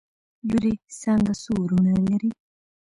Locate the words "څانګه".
1.01-1.33